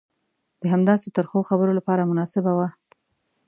د 0.61 0.63
همداسې 0.73 1.07
ترخو 1.17 1.47
خبرو 1.49 1.77
لپاره 1.79 2.09
مناسبه 2.11 2.51
وه. 2.57 2.67